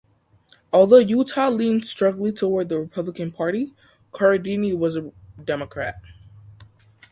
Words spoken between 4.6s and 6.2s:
was a Democrat.